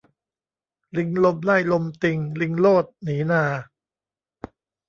[0.97, 3.43] ลิงลมไล่ลมติง ลิงโลด หนีนา